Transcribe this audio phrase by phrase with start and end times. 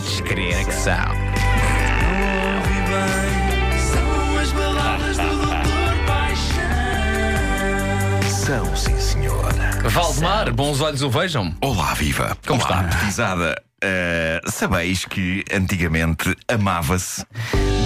[0.00, 0.94] Podes crer que são.
[2.56, 6.62] Ouvi bem, são as baladas do Doutor Paixão.
[8.30, 9.52] São, sim, senhor.
[9.84, 11.54] Valdemar, bons olhos o vejam.
[11.60, 12.34] Olá, viva.
[12.46, 12.98] Como Olá, está?
[13.04, 13.62] Pisada.
[13.82, 17.22] Eh, sabeis que antigamente amava-se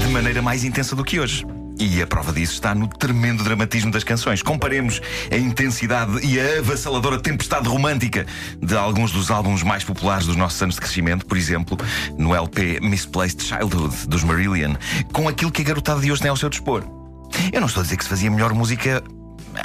[0.01, 1.45] de maneira mais intensa do que hoje.
[1.79, 4.43] E a prova disso está no tremendo dramatismo das canções.
[4.43, 5.01] Comparemos
[5.31, 8.25] a intensidade e a avassaladora tempestade romântica
[8.63, 11.77] de alguns dos álbuns mais populares dos nossos anos de crescimento, por exemplo,
[12.17, 14.75] no LP Misplaced Childhood dos Marillion,
[15.13, 16.85] com aquilo que a garotada de hoje tem ao seu dispor.
[17.53, 19.03] Eu não estou a dizer que se fazia melhor música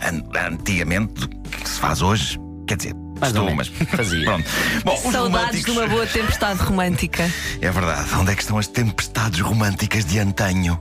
[0.03, 2.39] an- antigamente do que se faz hoje.
[2.67, 4.25] Quer dizer, Mais ou estou, mas Fazia.
[4.25, 4.45] Pronto.
[4.83, 5.23] Bom, os Saudades
[5.63, 5.65] românticos.
[5.65, 7.31] de uma boa tempestade romântica.
[7.61, 8.09] É verdade.
[8.15, 10.79] Onde é que estão as tempestades românticas de antanho?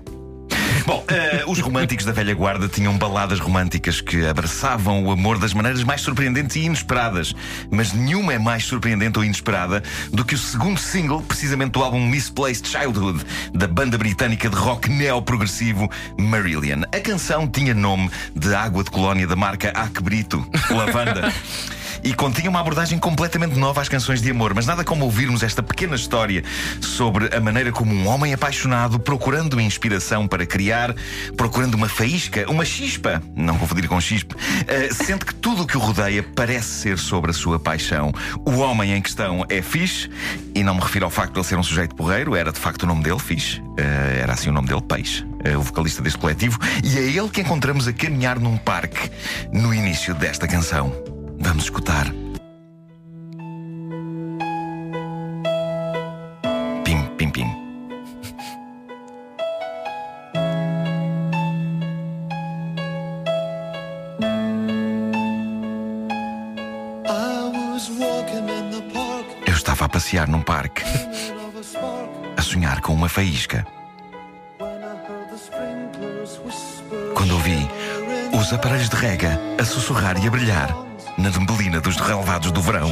[0.88, 5.52] Bom, eh, os românticos da velha guarda tinham baladas românticas que abraçavam o amor das
[5.52, 7.34] maneiras mais surpreendentes e inesperadas.
[7.70, 12.00] Mas nenhuma é mais surpreendente ou inesperada do que o segundo single, precisamente do álbum
[12.06, 16.84] Misplaced Childhood, da banda britânica de rock neo-progressivo Marillion.
[16.90, 21.30] A canção tinha nome de água de colónia da marca Acbrito, Lavanda.
[22.02, 25.62] E continha uma abordagem completamente nova às canções de amor, mas nada como ouvirmos esta
[25.62, 26.42] pequena história
[26.80, 30.94] sobre a maneira como um homem apaixonado, procurando inspiração para criar,
[31.36, 34.34] procurando uma faísca, uma chispa, não confundir com chispe,
[34.66, 38.12] eh, sente que tudo o que o rodeia parece ser sobre a sua paixão.
[38.44, 40.08] O homem em questão é Fish,
[40.54, 42.82] e não me refiro ao facto de ele ser um sujeito porreiro, era de facto
[42.82, 46.18] o nome dele, Fish, Eh, era assim o nome dele, Peixe, eh, o vocalista deste
[46.18, 49.08] coletivo, e é ele que encontramos a caminhar num parque
[49.52, 51.17] no início desta canção.
[51.40, 52.06] Vamos escutar.
[56.84, 57.46] Pim, pim, pim.
[69.46, 70.82] Eu estava a passear num parque,
[72.36, 73.64] a sonhar com uma faísca,
[77.14, 77.68] quando ouvi
[78.38, 80.87] os aparelhos de rega a sussurrar e a brilhar
[81.18, 82.88] na neblina dos relevados do verão.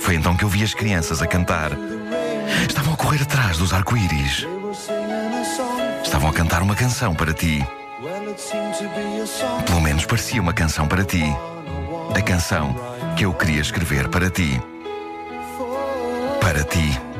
[0.00, 1.70] Foi então que eu vi as crianças a cantar.
[2.66, 4.46] Estavam a correr atrás dos arco-íris.
[6.02, 7.64] Estavam a cantar uma canção para ti.
[9.66, 11.24] Pelo menos parecia uma canção para ti.
[12.16, 12.74] A canção
[13.16, 14.60] que eu queria escrever para ti.
[16.40, 17.11] Para ti.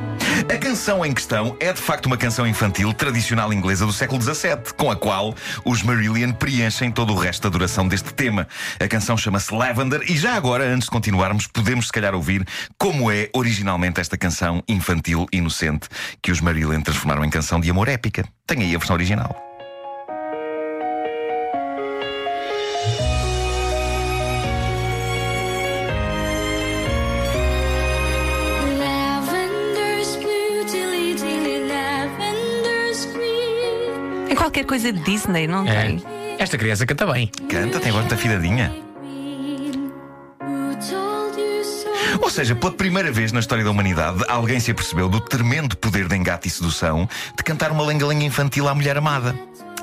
[0.63, 4.73] A canção em questão é de facto uma canção infantil tradicional inglesa do século XVII,
[4.77, 5.35] com a qual
[5.65, 8.47] os Marillion preenchem todo o resto da duração deste tema.
[8.79, 12.47] A canção chama-se Lavender e já agora, antes de continuarmos, podemos se calhar ouvir
[12.79, 15.89] como é originalmente esta canção infantil inocente
[16.23, 18.25] que os Marillion transformaram em canção de amor épica.
[18.47, 19.52] Tem aí a versão original.
[34.43, 35.83] Qualquer coisa de Disney, não É.
[35.87, 36.03] tem?
[36.39, 37.29] Esta criança canta bem.
[37.49, 38.73] Canta, tem voz muito afinadinha.
[40.41, 41.89] Who told you so?
[42.21, 46.09] Ou seja, pela primeira vez na história da humanidade, alguém se apercebeu do tremendo poder
[46.09, 49.33] de engate e sedução de cantar uma lenga-lenga infantil à mulher amada.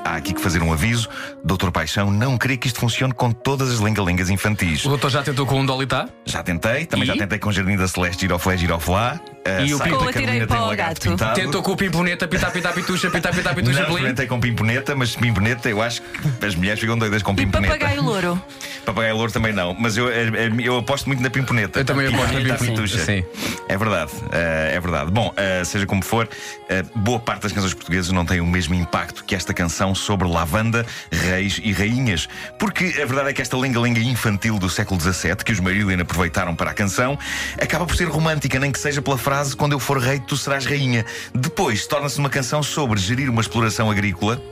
[0.04, 1.08] Há aqui que fazer um aviso.
[1.44, 4.84] Doutor Paixão não crê que isto funcione com todas as lenga-lengas infantis.
[4.84, 6.06] O doutor já tentou com um Dolitá?
[6.26, 7.06] Já tentei, também E?
[7.06, 9.20] já tentei com Jardim da Celeste, Giroflé, Giroflá.
[9.44, 11.10] A E o da a Carolina tem um o lagarto gato.
[11.10, 11.34] pintado.
[11.34, 13.92] Tentou com o pimponeta, pitá, pitá, pituxa, pitá, pitá, Não, pituxa, plim.
[13.94, 17.72] experimentei com pimponeta, mas pimponeta eu acho que as mulheres ficam doidas com E pimponeta.
[17.74, 18.42] papagaio louro.
[18.84, 21.80] Papagaio louro também não, mas eu, eu, eu aposto muito na pimponeta.
[21.80, 22.98] Eu também aposto na Pimponeta pitucha.
[23.04, 23.24] sim.
[23.68, 25.10] É verdade, eh, é verdade.
[25.10, 26.28] Bom, eh, seja como for,
[26.68, 30.26] eh, boa parte das canções portuguesas não tem o mesmo impacto que esta canção sobre
[30.28, 32.26] lavanda, reis e rainhas.
[32.58, 36.54] Porque a verdade é que esta lenga-lenga infantil do século XVII, que os Marillion aproveitaram
[36.54, 37.18] para a canção,
[37.60, 40.66] acaba por ser romântica, nem que seja pela frase quando eu for rei, tu serás
[40.66, 41.04] rainha.
[41.34, 44.42] Depois torna-se uma canção sobre gerir uma exploração agrícola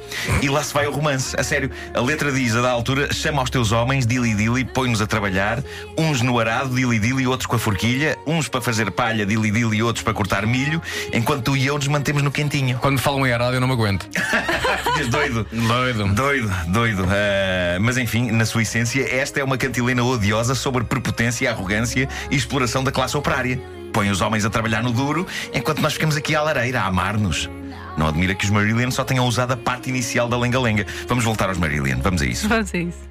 [0.40, 1.34] e lá se vai o romance.
[1.38, 5.06] A sério, a letra diz, a da altura, chama aos teus homens, dili-dili, põe-nos a
[5.06, 5.62] trabalhar,
[5.96, 10.14] uns no arado, dili-dili, outros com a forquilha, uns para fazer palha, dili-dili, outros para
[10.14, 10.80] cortar milho,
[11.12, 12.78] enquanto tu e eu nos mantemos no quentinho.
[12.78, 14.08] Quando falam em arado, eu não me aguento.
[15.10, 15.46] Doido.
[15.52, 16.14] Doido.
[16.14, 17.04] Doido, doido.
[17.08, 22.36] Ah, mas enfim, na sua essência, esta é uma cantilena odiosa sobre prepotência, arrogância e
[22.36, 23.60] exploração da classe operária.
[23.92, 27.48] Põe os homens a trabalhar no duro, enquanto nós ficamos aqui à lareira a amar-nos.
[27.96, 30.86] Não admira que os Marillion só tenham usado a parte inicial da lenga-lenga.
[31.08, 32.48] Vamos voltar aos Marillion, vamos a isso.
[32.48, 33.08] Vamos a isso.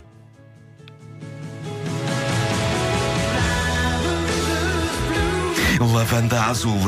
[5.80, 6.80] Lavanda azul,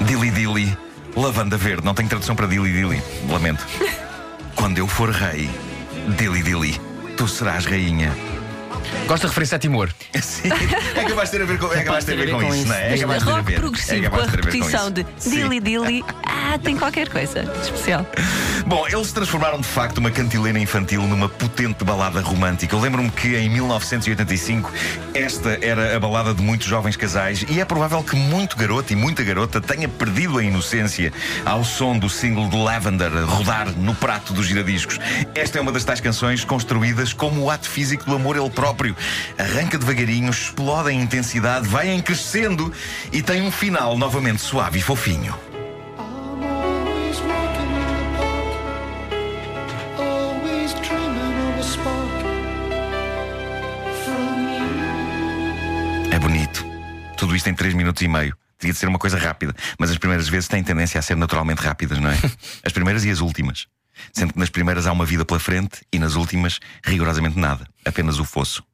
[0.00, 0.76] dili-dili,
[1.14, 1.84] lavanda verde.
[1.84, 3.00] Não tenho tradução para dili-dili,
[3.30, 3.64] lamento.
[4.56, 5.48] Quando eu for rei,
[6.16, 6.80] dili-dili,
[7.16, 8.12] tu serás rainha.
[9.06, 9.88] Gosto da referência a Timor.
[10.20, 10.48] Sim,
[10.94, 12.66] é capaz de ter a ver com, é capaz de ter a ver com isso,
[12.66, 12.94] não é?
[12.94, 13.56] É capaz de ter a Rock ver.
[13.56, 14.90] é com a capaz de ter ver repetição isso.
[14.92, 15.30] de Sim.
[15.30, 16.04] dilly dilly.
[16.62, 18.06] Tem qualquer coisa especial.
[18.66, 22.74] Bom, eles transformaram de facto uma cantilena infantil numa potente balada romântica.
[22.74, 24.72] Eu lembro-me que em 1985
[25.14, 28.96] esta era a balada de muitos jovens casais e é provável que muito garoto e
[28.96, 31.12] muita garota tenha perdido a inocência
[31.44, 34.98] ao som do single de Lavender rodar no prato dos giradiscos.
[35.34, 38.96] Esta é uma das tais canções construídas como o ato físico do amor ele próprio.
[39.38, 42.72] Arranca devagarinho, explode em intensidade, vai em crescendo
[43.12, 45.34] e tem um final novamente suave e fofinho.
[57.26, 58.36] Tudo isto em 3 minutos e meio.
[58.56, 61.58] Devia de ser uma coisa rápida, mas as primeiras vezes têm tendência a ser naturalmente
[61.58, 62.16] rápidas, não é?
[62.62, 63.66] As primeiras e as últimas.
[64.12, 67.66] Sendo que nas primeiras há uma vida pela frente e nas últimas, rigorosamente nada.
[67.84, 68.62] Apenas o fosso.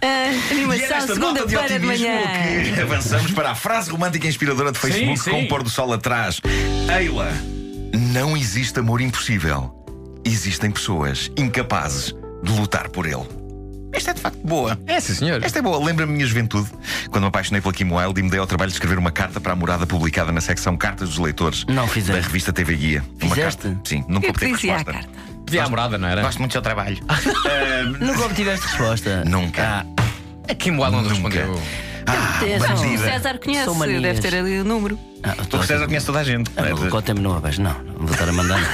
[0.00, 2.74] Ah, E é animação, nesta nota de segunda-feira de otimismo manhã.
[2.74, 5.30] que avançamos para a frase romântica e inspiradora de Facebook sim.
[5.30, 6.40] com o pôr do sol atrás.
[6.96, 7.32] Eila,
[8.12, 9.74] não existe amor impossível.
[10.24, 13.43] Existem pessoas incapazes de lutar por ele.
[13.94, 14.78] Esta é de facto boa.
[14.86, 15.42] É, sim, senhor.
[15.44, 16.68] Esta é boa, lembra-me a minha juventude,
[17.10, 19.40] quando me apaixonei pela Kim Wilde e me dei ao trabalho de escrever uma carta
[19.40, 22.20] para a morada publicada na secção Cartas dos Leitores Não fizeste.
[22.20, 23.04] da revista TV Guia.
[23.22, 23.62] Uma Fizeste?
[23.62, 23.80] carta.
[23.84, 25.00] Sim, nunca obtive dizia a resposta.
[25.02, 25.18] carta?
[25.46, 26.22] Pedia a morada, não era?
[26.22, 26.96] Gosto muito do seu trabalho.
[28.00, 29.24] Nunca obtiveste resposta.
[29.24, 29.62] Nunca.
[29.62, 29.86] Ah,
[30.50, 31.10] A Kim Wilde não Nunca.
[31.10, 31.62] respondeu.
[32.06, 33.02] Ah, É, O bandida.
[33.04, 34.02] César conhece, São manias.
[34.02, 34.98] deve ter ali o número.
[35.22, 36.50] ah, O César conhece toda a gente.
[36.56, 36.90] Ah, não é?
[36.90, 37.60] Contem-me no abaixo.
[37.62, 38.58] Não, não vou estar a mandar.
[38.60, 38.68] não.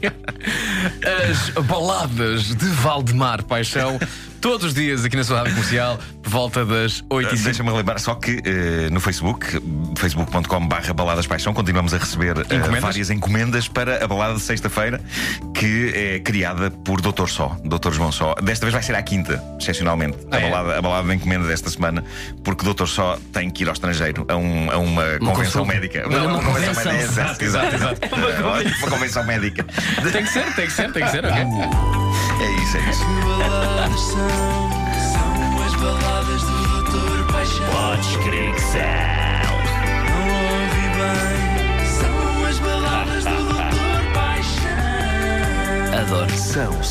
[1.60, 3.98] As baladas de Valdemar Paixão,
[4.40, 5.98] todos os dias aqui na sua rádio comercial,
[6.30, 9.60] volta das 8 e 5 Deixa-me lembrar só que eh, no Facebook,
[9.98, 12.80] facebook.com/barra baladas paixão, continuamos a receber Encomendas?
[12.80, 15.00] várias encomendas para a balada de sexta-feira,
[15.54, 17.26] que é criada por Dr.
[17.28, 17.92] Só, Dr.
[17.92, 18.34] João Só.
[18.42, 20.50] Desta vez vai ser à quinta, excepcionalmente, a, Ah, é?
[20.50, 22.04] balada, a balada de encomenda desta semana,
[22.44, 22.86] porque Dr.
[22.86, 25.34] Só tem que ir ao estrangeiro a, um- a uma, convenção
[25.64, 25.72] consulta.
[25.74, 26.04] médica.
[26.06, 26.92] Olha, uma convenção convenção.
[26.92, 27.04] médica.
[27.12, 28.00] Exato, exato, exato.
[28.82, 29.64] Uma convenção médica.
[30.12, 31.42] Tem que ser, tem que ser, tem que ser, ok?
[32.40, 34.59] É isso, é isso.
[46.50, 46.82] São